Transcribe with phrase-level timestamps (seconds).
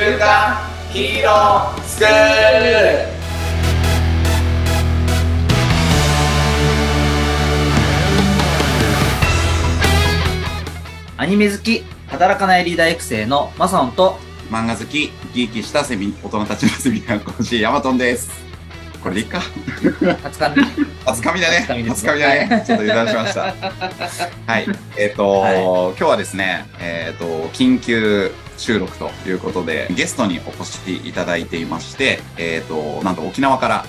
[0.00, 0.56] 週刊
[0.94, 3.06] ヒーロースクール
[11.18, 14.16] アニメ好き、働かないリーダー育成のマサオンと、
[14.50, 18.30] 漫画好き、生き生きしたセミ、大人たちのセミナー講師、ヤマトンです。
[19.02, 19.42] これでいいか
[20.22, 20.62] 初かみ。
[21.04, 21.58] 初髪だね。
[21.58, 22.64] 初髪です初髪だね。
[22.66, 23.54] ちょっと油断しました。
[24.46, 24.66] はい。
[24.96, 33.84] えっ、と、はい今日はですね、えっ、と、緊急収録ということで、ゲストにお越しいただいていまして、えっ、と、なんと沖縄から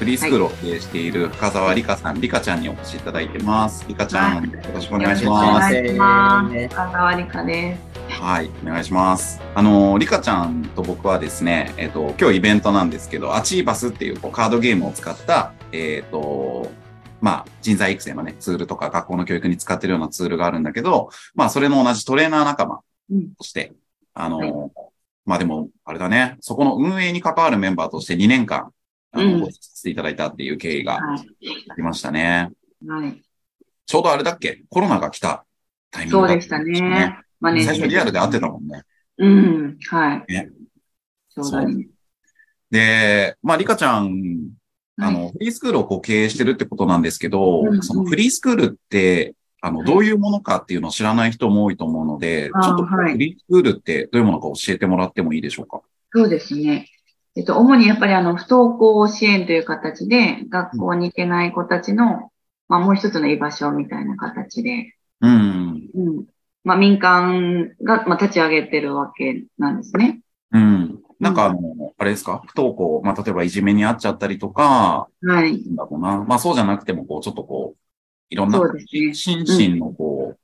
[0.00, 3.84] フリースクールを経営している深澤理香さん、理香ちゃんにお越しいただいてます。
[3.86, 5.72] 理香ちゃん、よろしくお願いしおます。
[5.72, 6.52] 願いします。
[6.52, 7.76] ね深川理香で
[8.08, 8.20] す。
[8.20, 9.40] はい、お願いします。
[9.54, 16.72] あの、リカちゃんと僕はですね、えっ、と、今日イベントなんですけど、アチーバスっていうこうカードゲームを使った、えっ、と、
[17.20, 22.80] まあ、人材育成のね、ツールとか学校の教育に使ってるようなツールがあるんだけど、まあ、それの同じトレーナー仲間
[23.12, 23.72] うんとして、
[24.14, 24.52] あの、はい
[25.24, 28.72] まあでも、あれだね、そこの運営に関わるメンバーとして2年間、
[29.12, 32.50] あの、うんさせていただいたっていう経緯がはありましたね。
[32.82, 32.88] い。
[32.88, 33.22] はい。
[33.86, 34.64] ちょうどあれだっけ？
[34.68, 35.44] コロナが来た
[35.90, 37.18] タイミングだったそうでしたね。
[37.40, 38.82] マネージ最初リアルで会ってたもんね。
[39.18, 39.78] うん。
[39.88, 40.32] はい。
[40.32, 40.50] ね
[41.28, 41.86] ちょうどね。
[42.70, 44.50] で、まあ、リカちゃん、
[44.98, 55.80] あの、はいフリースクールをこう経営してるってことなんですけど、うんうんそのフリースクールって、あの、はいどういうものかっていうのを知らない人も多いと思うので、あーちょっとはいフリースクールってどういうものか教えてもらってもいいでしょうか？
[56.12, 56.88] そうですね。
[57.34, 62.30] えっと、主にやっぱりあの、不登校支援という形で、学校に行けない子たちの、
[62.68, 65.88] まあ、もう一つの居場所みたいな形で、うん。
[65.94, 66.24] うん。
[66.62, 70.20] まあ、民間が、まあ、立ち上げてるわけなんですね。
[70.50, 71.00] うん。
[71.20, 71.58] なんかあの、
[71.96, 72.42] あれですか？
[72.46, 75.64] 不登校、まあ、例えばいじめにあっちゃったりとか、はい。
[75.64, 76.24] なんだろうな。
[76.28, 77.81] まあ、そうじゃなくても、こう、ちょっとこう、
[78.32, 78.58] いろんな
[79.12, 80.38] 心身のこう、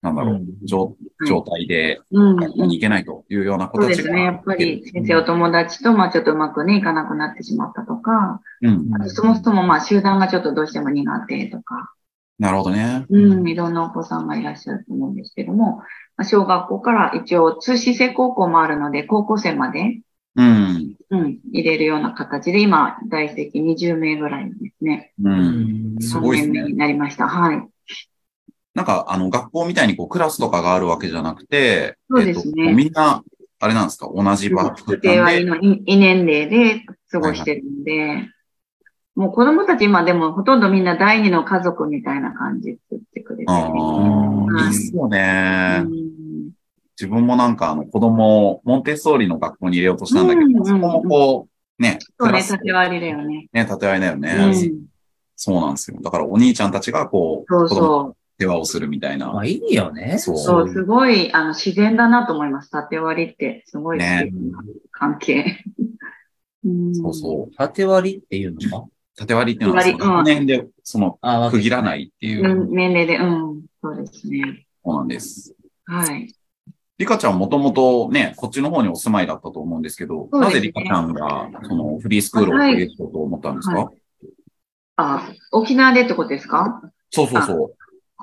[0.00, 0.96] なんだろう、うん状はい
[1.26, 2.36] 状態でうん。
[2.36, 3.94] 学校に行けないというような子たちが。
[3.96, 4.24] そうですね。
[4.24, 8.94] やっぱり先生お友達と、まあちょっとうまくね、いかなくなってしまったとか、うん。
[8.94, 11.92] あとそもそもまあ集団がちょっとどうしても苦手とか、
[12.38, 13.06] なるほどね。
[13.08, 15.78] うん、いろんなお子さんがいらっしゃると思うんですけども、
[16.16, 20.00] まあ、小学校から一応通信制高校もあるので、高校生まで、
[20.36, 20.94] うん。
[21.08, 25.12] うん、入れるような形で、今、在籍20名ぐらいですね。
[25.22, 25.96] うん。
[26.00, 27.26] すごいですね3年目になりました。
[27.28, 27.66] はい。
[28.74, 33.22] なんか、あの、学校みたいにこう、クラスとかがあるわけじゃなくて、そうですねえっと、みんな、
[33.58, 34.10] あれなんですか？
[34.14, 38.28] 同じ場家庭割りの異異年齢で過ごしてるんで、
[39.14, 43.52] もう子供たち今でもほとんどみんな第二の家族みたいな感じで言ってくれてて。
[43.52, 45.80] あうんあ、いいっすよね。
[45.86, 46.25] うん
[46.98, 51.48] 自分もなんか、あの、子供をモンテッソーリの学校に入れようとしたんだけど、うんうんそこもこ
[51.78, 53.48] う、ね、そうね、縦割りだよね。
[53.52, 54.86] ね、縦割りだよね、うん
[55.38, 55.98] そうなんですよ。
[56.00, 59.32] だからお兄ちゃんたちがこう、そう子供のそ世話をするみたいな。
[59.32, 60.16] まあいいよね。
[60.18, 60.38] そうう。
[60.38, 62.70] そう、すごい、あの、自然だなと思います。
[62.70, 64.32] 縦割りって、すごい素ね
[64.90, 65.62] 関係。
[66.64, 67.54] うんそうそう。
[67.54, 68.86] 縦割りっていうのか
[69.16, 74.66] 縦割りっていうのは、その縦割り学年で、その、あ区切らないっていう、うん年齢で、うん、そうですね。
[74.82, 75.54] そうなんです。
[75.84, 76.34] はい。
[76.98, 83.90] リカちゃんもともとね、こっちの方にお住まいだったと思うんですけど、ねなぜリカちゃんが、その、フリースクールを経営しようと思ったんですか、は
[84.96, 86.80] あ、沖縄でってことですか？
[87.10, 87.72] そうそうそ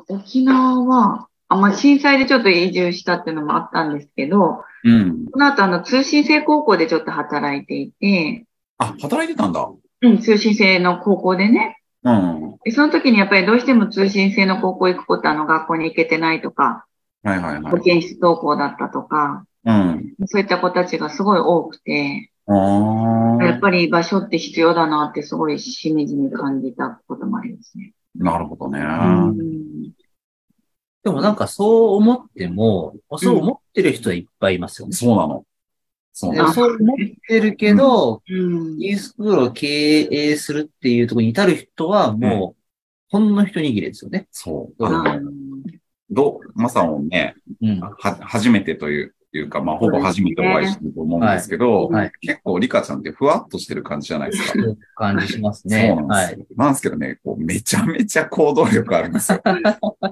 [0.09, 4.89] 沖縄は、あ、まあ、震災でちょっと移住したっていうのもあったんですけど、う。
[4.89, 5.25] うん。
[5.27, 8.45] この後あの、通信制高校でちょっと働いていて、
[8.79, 9.69] あ、働いてたんだ。
[10.01, 11.79] うん、通信制の高校でね。
[12.03, 12.55] うん。
[12.65, 16.85] で、その時にやっぱりどうしても通信制の高校行くことあの、学校に行けてないとか、
[17.23, 17.71] はいはいはい。
[17.71, 20.13] 保健室登校だったとか、うん。
[20.25, 23.43] そういった子たちがすごい多くて、ああ。
[23.43, 27.93] やっぱり場所って必要だなってすごいしみじみ感じたこともありますね。
[28.15, 28.79] なるほどね。
[28.79, 29.93] うん
[31.03, 34.93] でもなんかそう思っても、そう思ってる人はいっぱいいますよね。
[34.93, 35.45] そうなの。
[36.13, 36.53] そうでなの。
[36.53, 36.97] そう思っ
[37.27, 38.81] てるけど、うん。
[38.81, 39.67] e スクールを経
[40.09, 42.61] 営するっていうところに至る人はもう、
[43.09, 44.27] ほんの一握りですよね。
[44.31, 44.85] そう。
[44.85, 45.42] うん
[46.13, 47.79] どう、まさをね、うん。
[47.79, 52.11] は、初めてという、いうか、まあ、ほぼ初めてお会いしてると思うんですけど、はい。
[52.21, 54.59] 結構リカちゃんってふわっとしてる感じじゃないですか。
[54.95, 55.87] 感じしますね。
[55.87, 56.27] そうなんはい。
[56.27, 56.45] ですよ。
[56.55, 59.41] なんですけどね、こうめちゃめちゃ行動力あるんですよ。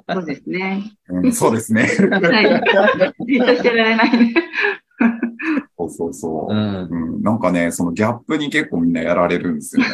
[0.09, 0.83] そうですね。
[1.07, 1.83] うん、そうですね。
[1.83, 3.27] はい。
[3.27, 4.33] じっとしてられないね。
[5.77, 6.55] そうそうそうう。
[6.55, 6.87] ん。
[6.89, 9.89] うん、なんかね、そのギャップに結構みんなやられるんですよね。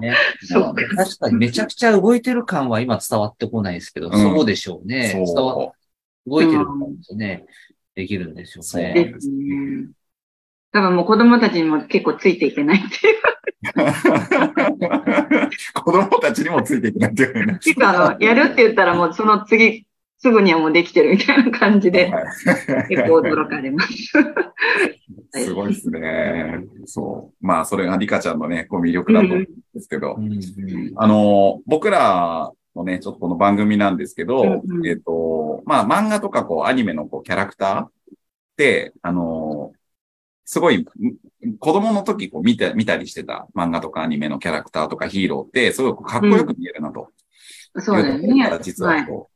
[0.10, 5.10] ねそう確かにめちゃくちゃ動いてる感は今伝わってこないですけど、うんそうでしょうね。
[5.12, 5.72] 伝わそ
[6.26, 7.44] 動いてる感ですね。
[7.94, 8.94] できるんですよそうね。
[8.94, 9.88] ですね。
[10.72, 13.16] 多分もう子供たちにも結構ついていけないっていう。
[13.16, 13.36] う。
[15.80, 17.58] 子供たちにもついていけないっていうね。
[17.62, 19.86] 結構あの、やるって言ったらもうその次、
[20.26, 22.24] すすぐにはもうできてるみたいな感じで、はい
[22.88, 24.12] 結構驚かれます。
[25.44, 26.64] すごいですね。
[26.84, 27.46] そう。
[27.46, 30.18] まあ、それがリカちゃんのね、こう魅力だと思うんですけど
[30.96, 37.90] あの、僕らのね、ちょっとこの番組なんですけど、うんうんえっ、と、まあ、漫画とかこう、アニメのこう、キャラクターっ
[38.56, 39.72] て、あの、
[40.44, 40.86] すごい、ん
[41.58, 47.10] 子供の時こう見て、見たりしてた漫画とかアニメのキャラクターとかヒーローって、すごいこうかっこよく見えるなと。
[47.78, 48.64] そうだよいうところからね。
[48.64, 48.90] 実は。
[48.90, 49.35] はいこう、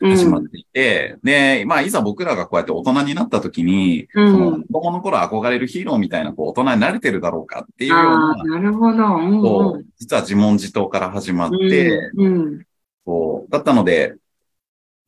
[0.00, 9.16] 始まっていて、で、まあ、いざ僕らがこうやって大人になった時に、うんその子供の頃憧れるヒーローみたいなこう大人になれてるだろうかっていうようああ、な、なるほど。
[9.16, 11.70] うんこう実は自問自答から始まっうん。
[11.70, 12.62] て、うん。
[13.06, 14.16] そう、だったので、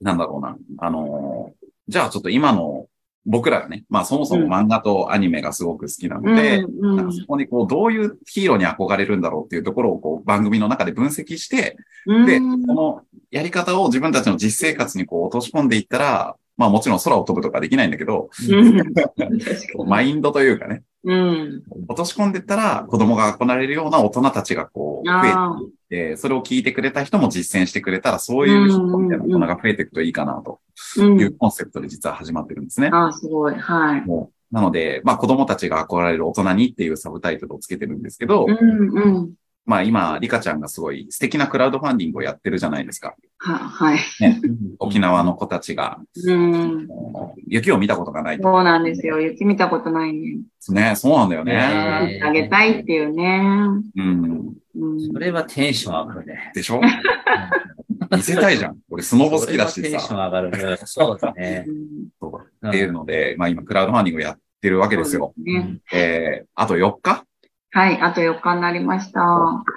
[0.00, 2.78] なんだろうな、あのーじゃあちょっと今の
[3.29, 11.77] 僕らがね、まあそもそも漫画とアニメがすごく好きなので、うんなんかそこにこうどういうヒーローに憧れるんだろうっていうところをこう番組の中で分析して、
[12.07, 12.27] うん。
[12.27, 18.31] で、うんこのやり方を自分たちの実生活にこう落とし込んでいったら、まあもちろん空を飛ぶとかできないんだけど。
[19.87, 21.62] マインドというかね、うん。
[21.89, 25.56] 落とし込んでいったら子供が憧れるような大人たちがこう増あ
[25.91, 30.61] えていって、それを聞いてくれた人も実践してくれたら、そういう人みたいな大人が増えていくといいかなと。
[30.97, 32.91] いうんコンセプトで実は始まってるんですね。
[32.93, 33.55] ああ、すごい。
[33.55, 34.00] はい。
[34.03, 39.33] もうなので、まあ子供たちが憧れる大人にっていうサブタイトルをつけてるんですけど、うん、うん。
[39.69, 43.15] まあ今、リカちゃんがすごい素敵なクラウドファンディングをやってるじゃないですか。
[43.37, 43.99] は、はい。
[44.79, 46.88] 沖縄の子たちが、うん。
[47.47, 48.44] 雪を見たことがないと。
[48.44, 49.20] そうなんですよ。
[49.20, 50.38] 雪見たことないね。
[50.70, 51.53] ね、そうなんだよね。
[51.53, 53.43] ねあげたいっていうね。
[53.94, 54.55] うん。
[54.75, 55.12] うん。
[55.12, 56.50] それはテンション上がるね。
[56.55, 56.81] でしょ？
[58.11, 58.79] 見せたいじゃん。
[58.91, 60.26] 俺スノボ好きだしそれはテンションさ。
[60.26, 60.79] 上がるね。
[60.87, 61.67] そうだね。
[62.19, 62.29] そ
[62.62, 65.35] うっていうので、まあ今クラウドファンディングをやってるわけですよ。
[65.37, 65.79] ね。
[65.93, 67.25] えー、あと4日？
[67.70, 68.00] はい。
[68.00, 69.20] あと4日になりました。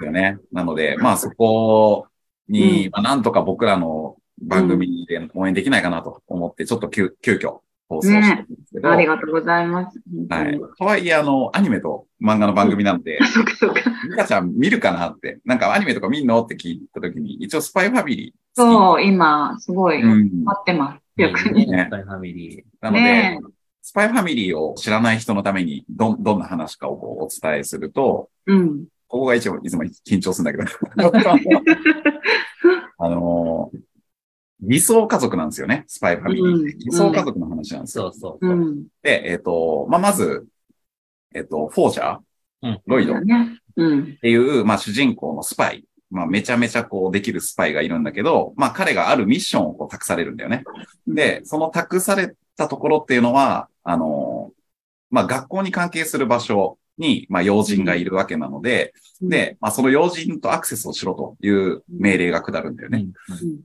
[0.00, 0.38] すよね。
[0.52, 2.06] なので、まあそこ
[2.48, 10.00] に、まあなんとか僕らの番組で応援できないかなと思って、ちょっと急、急遽放送してるんですけど、ありがとうございます。
[10.30, 10.58] はい。
[10.78, 13.90] とはいえ、あの、アニメと漫画の番組なので、あ、 そっかそっか。
[14.08, 19.96] ミカちゃん見るかなって、なんかアニメとか見んのって聞いたときに、一応スパイファミリー好そう、今、すごき。
[19.96, 20.44] い、うん。
[20.44, 21.02] 待ってます。
[21.16, 21.70] 逆に。
[21.70, 21.88] ね。
[21.90, 22.64] ファミリー。
[22.80, 23.40] なので、ね
[23.82, 28.86] スパイファミリーを知らない人のために、ど、どんな話かをこうお伝えすると、うん。
[29.08, 30.78] ここが一応いつも緊張するんだけど。
[32.98, 33.78] あのー
[34.64, 36.44] 理想家族なんですよね、スパイファミリー。
[36.44, 38.12] うん理想家族の話なんですよ。
[38.12, 38.54] そうそうそうう。
[38.54, 38.86] ん。
[39.02, 40.46] で、えっ、と、まあ、まず、
[41.34, 42.18] えっ、と、フォージャー、
[42.62, 43.58] うんロイドっね。
[43.74, 44.16] うん。
[44.18, 45.84] ていう、まあ、主人公のスパイ。
[46.12, 50.62] まあ、めちゃめちゃこうできるスパイがいるんだけど、まあ、彼があるミッションをこう託されるんだよね。
[51.08, 54.62] で、その託されたところっていうのは、あのー
[55.10, 63.06] まあ、学校に関係する場所に、まあ、要人がいるわけなので、で、まあ、その要人とアクセスをしろという命令が下るんだよね。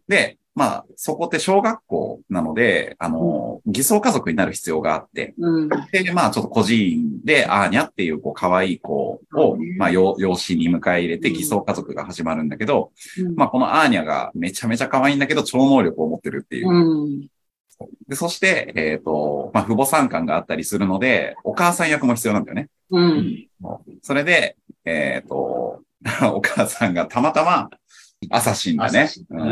[0.07, 5.69] で、まあ、そこって小学校なので、あのー偽装家族になる必要があって、うん。
[5.92, 13.36] で、まあ、ちょっと孤児院で、アーニャっていう、こう、可愛い子をう、んまあ、養養子に迎え入れてうん偽装家族が始まるんだけど、うん。
[13.36, 17.30] まあ、このアーニャがめちゃめちゃ可愛いんだけど、超能力を持ってるっていう。
[17.79, 17.88] うん。
[18.07, 22.69] で、そして、えっ、と、まあ、父母参観があったりするので、お母さん役も必要なんだよね。
[22.91, 23.47] うん。
[24.01, 25.81] それで、えっ、と、
[26.33, 27.69] お母さんがたまたま、
[28.31, 29.09] アサシンだね。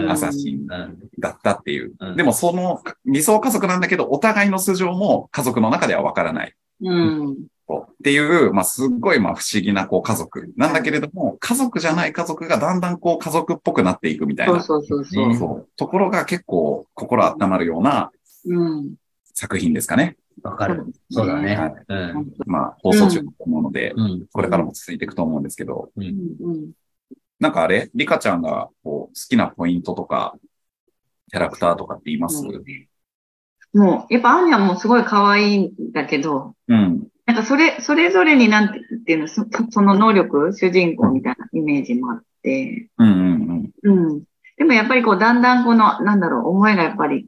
[0.09, 0.65] アサシン
[1.19, 1.93] だったっていう。
[1.99, 6.53] うんでも、その理想家族なんだけど、お互いの素性も家族の中ではわからない。
[6.81, 7.35] うん。
[7.35, 14.61] っていう、まあ、すっごい、まあ、不思議な、こう、家族なんだけれども、家族じゃない家族がだんだん、こう、家族っぽくなっていくみたいな。
[14.61, 15.69] そうそうそうそう。
[15.75, 18.14] ところが結構、心温まるようなうん。
[19.33, 20.17] 作品ですかね。
[20.43, 20.85] わかる。
[21.09, 21.73] そうだねはい。
[21.87, 22.33] うん。
[22.45, 24.25] まあ、放送中だと思うので、うん。
[24.31, 26.03] これからも続いていくと思うんですけど、うん。
[26.03, 26.71] うん。
[27.39, 27.89] なんかあれ？
[27.95, 30.35] リカちゃんが、こう、好きなポイントとか、
[31.31, 32.43] キャラクターとかって言います？
[33.73, 37.07] もう、やっぱアーニャもすごい可愛いんだけど、うん。
[37.25, 38.73] なんかそれ、それぞれになん
[39.05, 44.09] ていうの、そその能力、主人公みたいなイメージもあって、うんうんうん。
[44.13, 44.23] うん。
[44.57, 47.25] でもやっぱりこう、だんだんこの、なんだろう、思いがやっぱり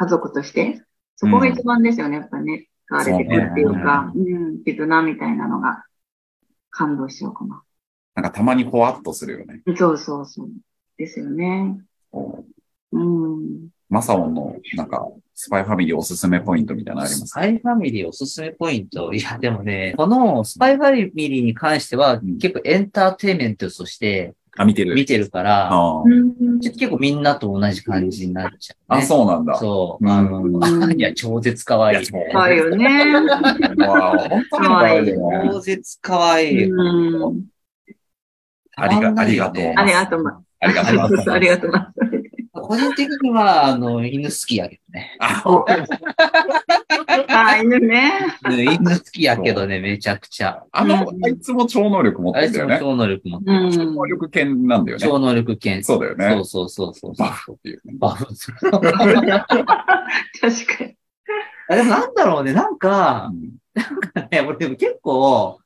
[0.00, 0.82] 家族として、
[1.16, 5.84] そこが一番ですよね、やっぱね、使われてくるっていうか、うん、絆みたいなのが
[6.70, 7.62] 感動しちゃうかな。
[8.14, 9.60] なんかたまにほわっとするよね。
[9.76, 10.48] そうそうそう。
[10.96, 11.78] ですよね。
[12.10, 12.46] こ
[12.92, 13.68] ううん。
[13.90, 19.12] マサオンの、なんか、スパイファミリーおすすめポイントみたいなのありますスパイファミリーおすすめポイント？
[19.14, 24.94] いや、でもね、このスパイファミリーに関してはうん結構エンターテインメントとしてあ、見てる。
[24.94, 29.02] 見てるから、あうんちょっと結構みんなと同じ感じになっちゃう、あ、ね。
[29.02, 29.56] あ、そうなんだ。
[29.56, 30.04] そう。
[30.04, 32.06] うんあの、 いや、超絶可愛い。
[32.32, 33.12] 可愛いよね。
[33.78, 35.50] 本当に可愛いよね。
[35.52, 36.70] 超絶可愛い。
[36.70, 37.44] うん。
[38.76, 40.40] ありがありがとうありがとうま。
[40.60, 41.30] ありがとうございます。
[41.32, 41.70] ありがとう
[42.70, 45.16] 個人的には、あの、犬好きやけどね。
[45.18, 45.42] あ、
[47.26, 48.12] あ、犬ね。
[48.44, 50.62] うん犬好きやけどね、めちゃくちゃ。
[50.70, 52.78] あのう、んあいつも超能力持っあいつもてるよね。
[52.78, 53.60] 超能力持ってる。
[53.60, 53.72] うん。
[53.72, 55.04] 超能力犬なんだよね。
[55.04, 55.82] 超能力犬。
[55.82, 56.30] そうだよね。
[56.30, 57.14] そうそうそうそう。
[57.16, 57.94] バフっていうね。
[57.98, 58.24] バフ。
[58.24, 58.36] 確
[58.70, 58.78] か
[60.84, 60.94] に。
[61.70, 63.50] あでもなんだろうね、なんかう、ん
[64.30, 65.58] ね、俺でも結構、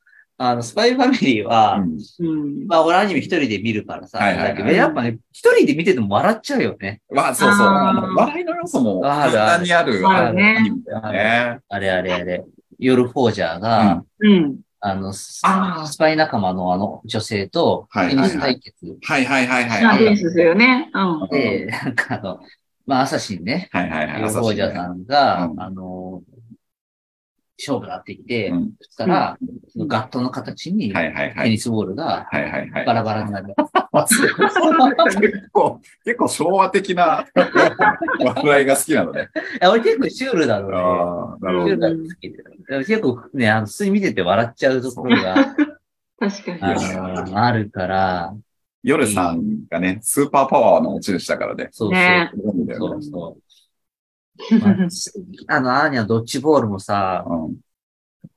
[0.50, 1.82] あの、スパイファミリーは、
[2.18, 2.66] うん。
[2.66, 7.00] まあ俺アニメ一人で見るからさ、はいはいはいだけどやっぱね、一人で見てても笑っちゃうよね。
[7.08, 7.66] わあ、そうそう。
[7.66, 10.08] あーあの笑いの要素もあるある簡単にある。
[10.08, 11.60] あるねアニメだよね。
[11.68, 12.44] あれあれあれ。
[12.78, 14.60] 夜フォージャーが、うん。
[14.80, 19.98] あの、スあースパイ仲間のあの女性と、はいはいはいテニス対決はいはいはいはい。
[19.98, 20.90] テニスするよね。
[20.92, 21.28] うん。
[21.30, 22.40] で、なんかあの、
[22.86, 24.20] まあ、アサシンね、はいはいはい。
[24.20, 26.22] 夜フォージャーさんが、うんあの、
[27.70, 30.92] 勝負がってきて、うんそしたら、そのガットの形に。
[30.92, 32.28] テニスボールが。
[32.86, 33.54] バラバラになる。
[35.20, 37.26] 結構、結構昭和的な
[38.36, 39.28] 笑いが好きなのね。
[39.60, 40.76] いや俺結構シュールだろうね。
[40.78, 41.68] ああ、なるほど。
[41.68, 42.84] シュールが好きで。
[42.84, 45.34] 結構ね、あの、普通に見てて笑っちゃうところが、
[46.18, 47.34] 確かに。
[47.34, 48.34] あるから、
[48.84, 51.68] 夜さんがね、スーパーパワーの持ち主だからね。
[51.72, 52.76] そうそう。
[52.76, 53.42] そうそう。
[54.60, 54.76] まあ
[55.56, 57.56] あの、アーニャドッジボールもさ、うん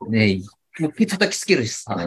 [0.10, 0.42] ね、
[0.80, 1.96] もう叩きつけるしさ、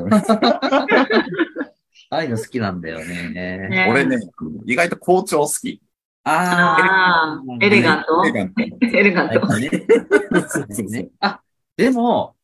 [2.12, 3.28] ああいうの好きなんだよね。
[3.68, 3.87] ね。
[3.88, 4.18] 俺ね、
[4.66, 5.80] 意外と校長好き。
[6.25, 8.26] ああ、エレガント？
[8.26, 8.62] エレガント。
[8.87, 9.52] エレガント。
[9.52, 9.70] あね。
[10.90, 11.40] ねあ、
[11.76, 12.37] でも、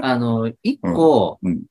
[0.00, 1.52] あの、一個、うん。
[1.52, 1.62] うん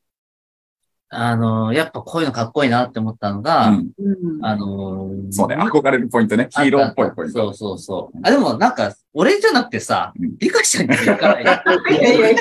[1.13, 4.45] あの、やっぱこういうのかっこいいなって思ったのが、うんうん。
[4.45, 6.47] あの、そうね、憧れるポイントね。
[6.51, 7.39] ヒーローっぽいポイント。
[7.39, 8.19] そうそうそう。
[8.23, 11.43] あ、でもなんか、俺じゃなくてさうん、リカちゃんに聞かない。
[11.43, 12.39] いやいやいや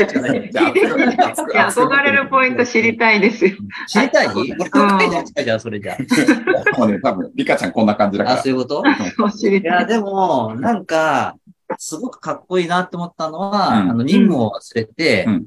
[1.34, 3.56] 憧れるポイント知りたいですよ。
[3.86, 6.78] 知りたい俺の回になっちゃうじゃん、それじゃあ。
[6.78, 8.52] もうね、多分、リカちゃんこんな感じだかあ、らそう。
[8.52, 8.82] いうこと
[9.16, 9.84] そう知りいや。
[9.84, 11.36] でも、なんか、
[11.78, 15.46] すごくかっこいいなって思ったのは、うんあの、任務を忘れて、うん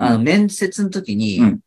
[0.00, 1.60] あの、面接の時に、うん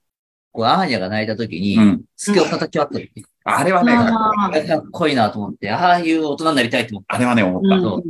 [0.51, 2.01] こう、アーニャが泣いた時に、うん。
[2.15, 7.15] スケを叩き割った時、あれはね、ああれかっこいいなと思って、ああいう大人になりたいと思った。
[7.15, 7.79] あれはね、思った。
[7.81, 8.03] そう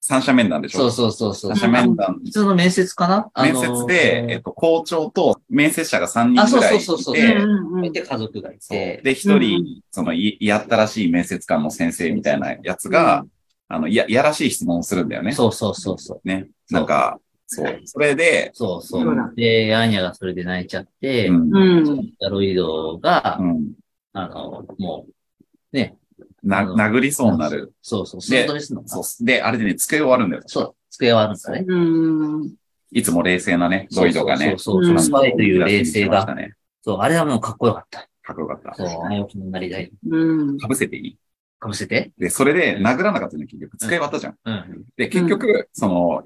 [0.00, 0.78] 三者面談でしょ？
[0.78, 1.56] そうそうそうそう。
[1.56, 2.20] 三者面談。
[2.24, 3.28] 普通の面接かな？
[3.42, 13.24] 面接で、えっと、校長と面接者が3人ぐらいいそうそうそうそうて、うんうんで、家族がいそうて、で、一人、その、い、やったらしい面接官の先生みたいなやつが、
[13.68, 15.32] あの、いや、いやらしい質問をするんだよね。
[15.32, 16.28] そうそうそうそう。
[16.28, 16.46] ね。
[16.70, 17.80] なんか、そう。
[17.84, 19.34] それで、そうそそう。
[19.36, 21.56] で、アーニャがそれで泣いちゃって、うん。
[21.56, 22.12] うん。
[22.20, 23.72] ダロイドが、うん。
[24.12, 25.96] あの、もう、ね、
[26.42, 27.72] な、殴りそうになる。
[27.82, 29.24] そうそう、で外ですのかそう。
[29.24, 30.42] で、あれでね、机終わるんだよ。
[30.46, 31.64] そう、机はあるんだね。
[31.66, 32.54] うん。
[32.92, 34.50] いつも冷静なね、ロイドがね。
[34.50, 36.34] そうそうそう、うんスパイという冷静が。
[36.34, 36.54] ね。
[36.82, 38.08] そう、あれはもうかっこよかった。
[38.22, 38.74] かっこよかった。
[38.74, 39.92] そう、ああいう大人になりたい。
[40.08, 40.58] うん。
[40.58, 41.18] かぶせていい？
[41.58, 42.12] かぶせて？
[42.18, 43.76] で、それで殴らなかったね、結局。
[43.76, 44.36] 机割ったじゃん。
[44.44, 44.84] うん。
[44.96, 46.22] で、結局、その、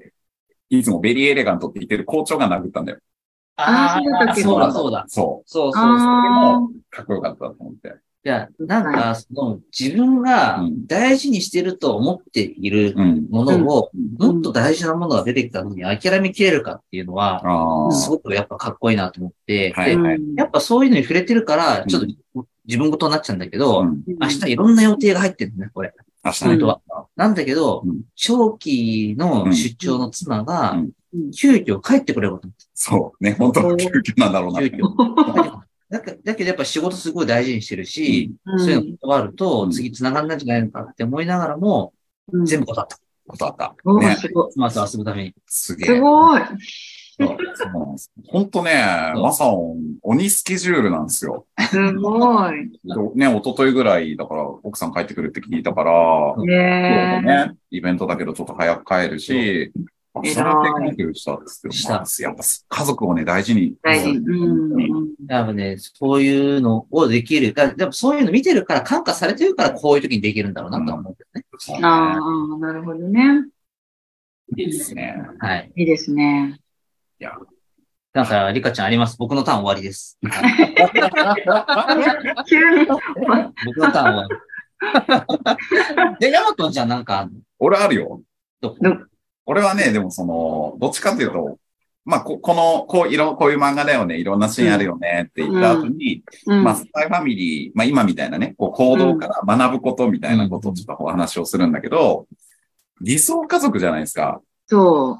[0.77, 2.99] いつもベリーエレガントって言ってる校長が殴ったんだよ。
[3.57, 4.41] あーそうだっけ？
[4.41, 5.05] そうだ、そうだ。
[5.07, 5.83] そそうそうそう。
[5.85, 6.69] あう。
[6.89, 7.89] かっこよかったと思って。
[8.23, 13.27] いや、なんか、その、自分がうん大事にしてると思っているうん。
[13.29, 17.91] ものを、うんもっと大事なものが出てきたのに諦めきれるかっていうのは、ああ。
[17.91, 22.07] すごくやっぱかっこいいなと思って、ではいはいやっぱそういうのに触れてるから、ちょっと
[22.65, 25.93] 自分ごとになっちゃうんだけど、うん明日いろんな予定が入ってるんだね、これ。
[26.23, 26.81] 明日ね本当は。
[27.21, 30.71] なんだけどうん、長期の出張の妻が
[31.13, 33.23] うん、急遽帰ってくれることにそう。
[33.23, 34.61] ね、本当は急遽なんだろうな。
[34.61, 35.61] 急遽。
[35.91, 41.93] だけだけどやっぱ仕事すごい大事にしてるし、そういうの断ると、うん次繋がんないんじゃないのかって思いながらも、
[42.31, 42.97] うん全部断った。
[43.27, 43.75] ことあった。
[43.99, 44.15] ね。
[44.15, 44.51] すごい。
[44.53, 45.35] 妻と遊ぶために。
[45.45, 45.95] すげえ。
[45.95, 46.41] すごい。
[47.27, 51.45] そうなんです本当ね、そうマサオン、鬼スケジュールなんですよ。
[51.69, 52.53] すごい。
[53.15, 55.91] ね、一昨日ぐらい、だから、奥さん帰ってくるって聞いたから、
[56.37, 57.25] うんねえ。
[57.25, 59.71] ね、イベントだけどちょっと早く帰るし、
[60.13, 63.75] あそれで帰ってしたっつって、したまあやっぱ家族をね、大事に。
[63.81, 64.09] 大事。
[64.09, 64.73] うん。
[64.73, 67.53] うんやっぱね、そういうのをできる。
[67.53, 71.45] だでもそういうの見てるから、感化されてるから、こういう時にできるんだろうなとは思うけどね。
[71.57, 73.45] そうねああ、なるほどね。
[74.57, 75.15] いいですね。
[75.39, 75.71] はい。
[75.77, 76.59] いいですね。
[78.13, 79.15] なんか、リカちゃんあります？
[79.17, 80.19] 僕のターン終わりです。
[82.47, 82.85] 急に。
[82.85, 84.35] 僕のターン終わり。
[86.19, 88.21] で、ヤマトンじゃんなんか俺あるよ。
[89.45, 91.57] 俺はね、でもその、どっちかというと、
[92.03, 102.27] まあ、ここの、こう、いろ、こういう漫画だよね、いろんなシーンあるよねって言った後に、うんまあ、スパイファミリー、まあ今みたいなね、こう行動から学ぶことみたいなことをちょっとお話をするんだけど、
[103.01, 104.41] 理想家族じゃないですか。
[104.65, 105.19] そ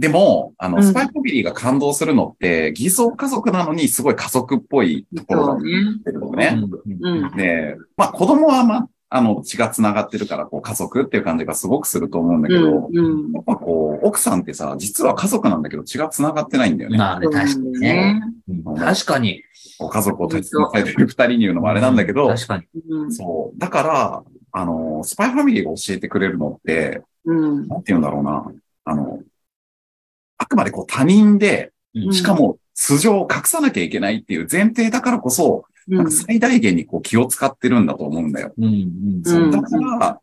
[0.00, 6.50] でも、あの、うんスパイファミリーが感動するのって、偽装家族なのにすごい家族っぽいところがそうね出てるのうね。
[6.52, 6.82] んう。
[6.86, 7.36] うん。
[7.36, 13.32] で、まあ子供はまああの、血が繋がってるから、こう、家族っていう感じがすごくすると思うんだけど、うん。
[13.32, 16.96] やっぱこう、奥さんってさ、実は家族なんだけど血が繋がってないんだよね。
[16.96, 18.22] まあね、確かにね。。
[18.48, 19.42] うん確かに。
[19.78, 22.64] こう家族を大切にされてる二人に言うのもあれなんだけど、確かに。
[22.88, 23.12] うん。
[23.12, 23.58] そう。
[23.58, 27.68] だから、あの、スパイファミリーが教えてくれるのって、うん。
[27.68, 28.50] なんて言うんだろうな。
[28.84, 29.18] あの、
[30.40, 38.52] あくまでこう他人で、うんしかも素性を隠さなきゃいけないっていう前提だからこそ、なんか最大限にこう気を使ってるんだと思うんだよ。
[38.56, 38.68] うん、う
[39.18, 39.22] ん。
[39.24, 40.20] そううんだから、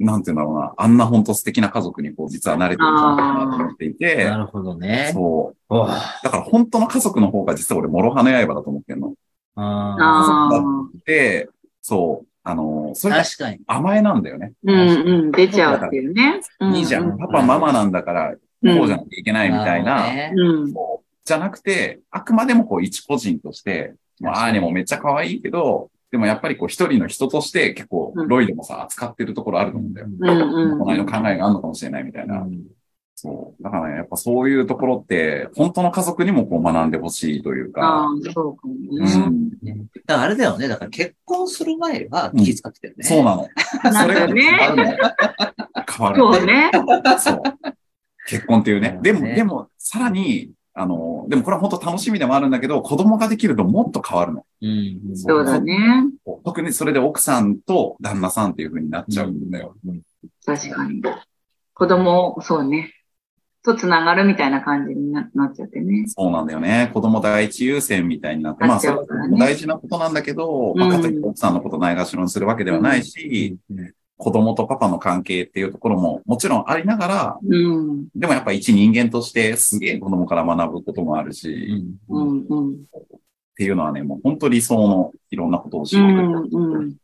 [0.00, 0.74] なんて言うんだろうな。
[0.76, 5.12] あんな本当素敵な家族にこう実は慣れてるんだなと思っていてな、るほどね。
[5.14, 5.74] そう。
[5.74, 9.14] だから本当の家族の方が実は俺、諸刃の刃だと思ってんの。
[9.54, 10.62] あああ。
[11.06, 11.48] で、
[11.80, 13.60] そう、あの、そーれが確かに。
[13.66, 14.52] 甘えなんだよね。
[14.64, 15.30] うんうん。
[15.30, 16.40] 出ちゃうっていうね。
[16.60, 17.16] うんいいじゃん。
[17.16, 20.06] パパ、ママなんだから、こうじゃなきゃいけないみたいな、
[21.24, 30.06] じゃなくて、あくまでもこう一個人として、まあ、アーニャもめっちゃ可愛いけど、でもやっぱりこう一人の人として結構うんロイドもさ、扱ってるところあると思うんだよ。
[30.08, 30.78] うんうん。
[30.78, 32.46] 隣の考えがあるのかもしれないみたいな。
[33.16, 33.62] そう。
[33.62, 38.04] だからね、やっぱそういうところって、本当の家族にもこう学んでほしいというあか。
[38.04, 39.16] あ、そうかもうね。
[39.26, 39.50] ん。
[40.06, 40.68] だからあれだよね。
[40.68, 43.04] だから結婚する前は気遣ってたよね。
[43.04, 43.48] そうなの。
[44.02, 44.98] それがかね。
[45.96, 46.18] 変わる。
[46.18, 46.70] そうね。
[47.18, 47.42] そう。
[48.26, 48.98] 結婚っていうね。
[49.02, 54.44] でも、ねでも、さらに、あの、でもこれは本当楽しみでもあるんだけど、子供ができるともっと変わるの。
[54.60, 55.00] うん。
[55.10, 56.04] うんそうだね。
[56.44, 59.76] 特にそれで奥さんと旦那さんっていう風になっちゃうんだよ。
[60.44, 61.02] 確かに。
[61.74, 62.92] 子供、そうね。
[63.64, 66.04] と繋がるみたいな感じにななっちゃってね。
[66.06, 66.90] そうなんだよね。
[66.92, 73.56] 子供第一優先みたいになって、まなあ、それも大事なことなんだけど、まあ、うんかといって奥さんのことないがしろにするわけではないし、
[74.16, 78.08] 子供とパパの関係っていうところももちろんありながら、うん。
[78.14, 82.16] でもやっぱ一人間としてすげえ子供から学ぶこともあるし、う。
[82.16, 82.46] うんん。
[82.48, 82.72] うん。
[82.74, 82.76] っ
[83.56, 86.28] ていうのはね、もう本当理想のいろんなことを教うえてくれる。
[86.28, 86.74] ん。
[86.74, 86.96] うん。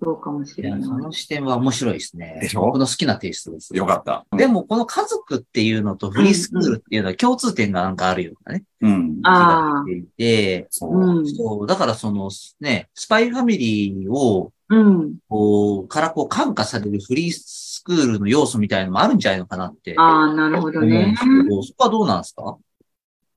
[0.00, 0.82] そうかもしれない。
[0.82, 2.38] その視点は面白いですね。
[2.40, 2.60] でしょ？
[2.60, 3.76] 僕の好きなテイストです。
[3.76, 4.24] よかった。
[4.36, 9.16] でも、この家族っていうのとフリースクールっていうのは共通点がなんかあるようなね、うん。
[9.16, 10.96] 気がしていて、そう。
[10.96, 11.26] うん。
[11.26, 15.14] そう、だからそのね、スパイファミリーを、うん。
[15.28, 19.94] こう、からこう感化されるフリースクールの要素みたいなのもあるんじゃないのかなって。
[19.96, 21.14] ああ、なるほどね。
[21.62, 22.56] そこはどうなんですか？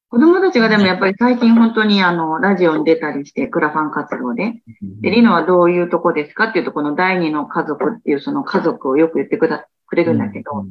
[0.09, 4.61] 子供たちがでもやっぱり最近本当にあの、ラジオに出たりして、クラファン活動で。
[4.99, 10.65] で、リノはどういうとこですかっていうと、この第二の家族っていうその家族をよく言ってくだくれるんだけど、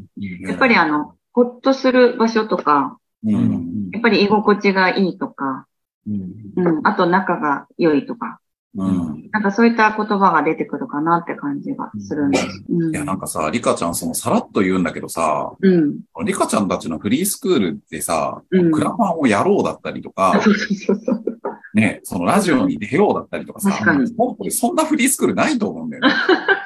[0.46, 3.38] やっぱりあの、ほっとする場所とか、や
[3.98, 5.66] っぱり居心地がいいとか、
[6.06, 6.32] うん。
[6.56, 8.39] うん、あと仲が良いとか、
[8.76, 9.28] うん。
[9.32, 12.64] なんかそういった言葉が出てくるかなって感じがするんです。
[12.68, 16.00] うんいや、なんかさ、リカちゃん、そのさらっと言うんだけどさ、うん。
[16.24, 21.24] リカちゃんたちのフリースクールってさ、うんクラファンをやろうだったりとか、そうそうそうそう。
[21.74, 26.14] ね、そのラジオに出ようだったりとかさ、確かにもうこれそんなフリースクールないと思うんだよね。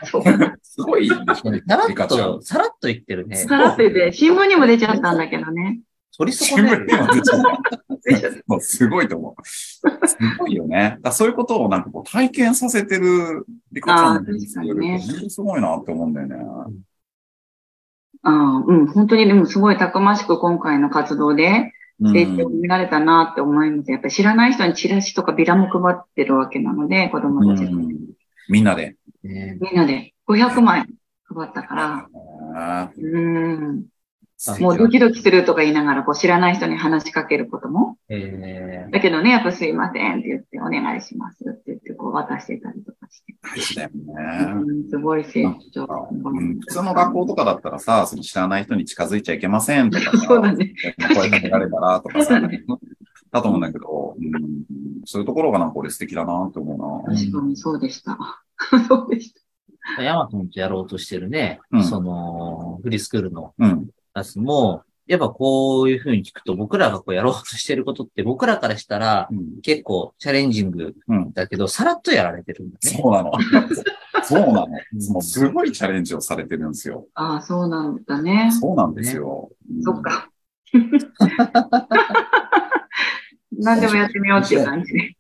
[0.05, 0.23] そう
[0.62, 2.43] すごいでしょ、さらっリカちゃんと、。
[2.43, 3.37] さらっと言ってるね。
[3.37, 5.81] さらっと言って、新聞にも出ちゃったんだけどね。
[6.16, 6.88] 取り損ねる
[8.61, 10.07] すごいと思う。
[10.07, 10.98] すごいよね。
[11.00, 16.37] だそういうことをなんかこう体験させてるリカちゃんのフリースクールってあー確かにね本当にすごいなって思うんだよね。
[18.22, 23.90] ああ、うん、本当にでもすごいたくましく今回の活動でうん成長を見られたなって思います。
[23.90, 27.70] やっぱり知らない人にチラシとかビラも配ってるわけなので、子供たちが。
[27.70, 27.94] うん
[28.48, 28.96] みんなで。
[29.22, 29.59] ね。
[29.61, 30.87] みんなで500枚
[31.24, 33.87] 配ったから、うん。
[34.61, 37.97] もうドキドキするとか言いながら、こう知らない人に話しかけることも。
[38.09, 43.35] えだけどね、やっぱすいませんって言って、お願いしますって言って、こう渡してたりとかして。
[43.42, 43.94] 大事だよね。
[44.66, 46.09] うん、すごい成長。
[46.11, 50.75] うん普通の学校とかだったらさ、その知らない人に近づいちゃいけませんとかさ、 そうだね。
[51.14, 52.64] 声かけられたらとかさ、そうだね
[53.31, 54.64] だと思うんだけど、うん、
[55.05, 57.16] そういうところがなんか俺素敵だなって思うな。
[57.16, 58.18] 確かにそうでした。
[58.88, 60.03] そうでした。
[60.03, 63.88] ヤマトンとやろうとしてるね、うんその、フリースクールのうん。
[64.14, 69.61] やつも、やっぱこういうふうに聞くと、僕らがこうやろうとしてることって、僕らからしたらうん。
[69.61, 71.33] 結構チャレンジングうん。
[71.33, 72.90] だけど、さらっとやられてるんだね。
[72.90, 73.33] そうなの。
[74.24, 74.66] そうなの。
[75.11, 77.07] もうすごいチャレンジをされてるんですよ。
[77.14, 78.50] ああ、そうなんだね。
[78.50, 79.50] そうなんですよ。
[79.70, 80.00] うんそっ。
[80.00, 80.31] か。
[83.57, 85.16] 何でもやってみようっていう感じで。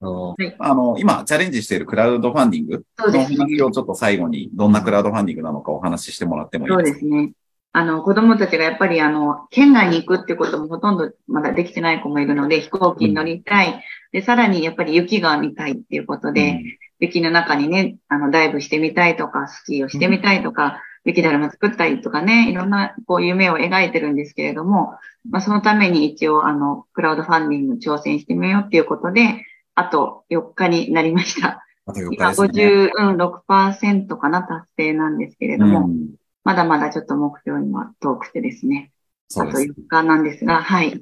[0.00, 3.36] そうあの、今、チャレンジしているクラウドファンディングのそうですね。
[3.36, 7.32] 話をちょっと最後に、どんなクラウドファンディングなのかお話ししてもらってもいいそうでかですすね。
[7.74, 13.82] あの、子供たちがやっぱりあの、県外に行くってこともほとんどまだできてない子もいるので、飛行機に乗りたい。
[14.12, 16.60] で、さらにやっぱり雪が見たいっていうことで、
[17.00, 24.94] 雪の中にね、あの、ダイブしてみたいとか、スキーをしてみたいとか、雪だるま作ったりとかね、いろんなこう夢を描いてるんですけれども、
[25.30, 31.64] まあそのために一応あの、クラウドファンディング挑戦してみようっていうことで、あと4日になりました。
[31.86, 32.92] あと4日今ですね。
[32.94, 38.92] 56%かな、達成なんですけれども、うんまだまだちょっと目標には遠くてですね。
[39.36, 39.80] あとそうです。
[39.80, 40.90] 4日なんですが、はい。
[40.90, 41.00] ぜ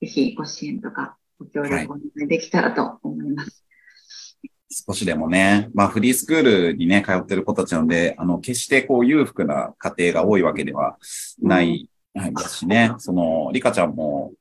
[0.00, 3.64] ひご支援とかご協力お願いできたらと思います。
[4.70, 10.98] 少しでもね、まあフリースクールにね、通ってる子たちなので、あの、決してこう裕福な家庭が多いわけでは
[11.40, 11.88] ない、はい
[12.34, 14.32] ですしね、その、リカちゃんも、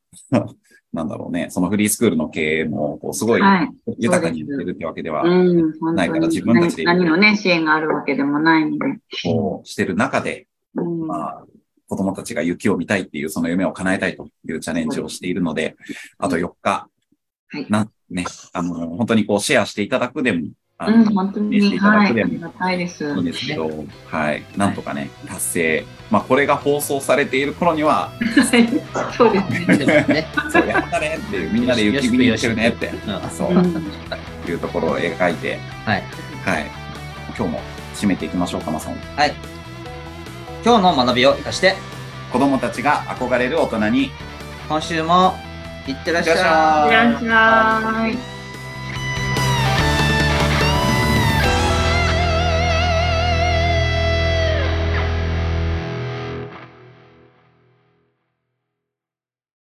[0.94, 3.70] なんだろうね、そのフリースクールの経営も、こう、すごいはい。
[4.00, 9.00] 豊かにやってるってわけでは、ないから自分たちで何何のね、支援があるわけでもないので。
[9.24, 11.46] こう、してる中で、うん、まあ、
[11.88, 15.76] 子供たちが雪を見たいっていう、その夢を叶えたいというチャレンジをしているので、
[16.18, 16.90] あと4日、
[17.50, 17.66] はい。
[17.70, 20.48] な、ね、あの、本当にこう、シェアしていただくでも、
[20.80, 22.06] あうん、の、本当に、見せていたはい。
[22.06, 23.04] あだくでもりがたいです。
[23.04, 23.68] いいんですけど、
[24.06, 25.86] はい、なんとかね、達成。
[26.12, 29.14] まあ、これが放送されている頃には、はい。
[29.18, 29.78] そうですね。
[29.78, 30.28] でもね。
[30.52, 33.84] そう、やったねっていう、みんなで雪見に行ってるねって、うんそうう、ん
[34.48, 36.04] いうところを描いて、はい。
[36.46, 36.66] はい。
[37.36, 37.60] 今日も
[37.96, 38.94] 締めていきましょうか、まさん。
[40.64, 41.76] 今日の学びを生かして、
[42.32, 44.12] 子供たちが憧れる大人に、
[44.70, 45.34] 今週も
[45.88, 46.36] いってらっしゃい。
[46.36, 48.37] いってらっしゃい。